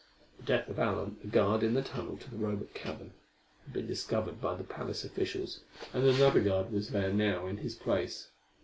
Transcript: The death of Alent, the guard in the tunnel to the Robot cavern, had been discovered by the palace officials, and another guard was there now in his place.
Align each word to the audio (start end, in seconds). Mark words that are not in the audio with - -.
The 0.37 0.43
death 0.45 0.67
of 0.67 0.77
Alent, 0.79 1.21
the 1.21 1.27
guard 1.27 1.61
in 1.61 1.75
the 1.75 1.83
tunnel 1.83 2.17
to 2.17 2.31
the 2.31 2.35
Robot 2.35 2.73
cavern, 2.73 3.13
had 3.65 3.73
been 3.73 3.85
discovered 3.85 4.41
by 4.41 4.55
the 4.55 4.63
palace 4.63 5.03
officials, 5.03 5.59
and 5.93 6.03
another 6.03 6.41
guard 6.41 6.71
was 6.71 6.89
there 6.89 7.13
now 7.13 7.45
in 7.45 7.57
his 7.57 7.75
place. 7.75 8.29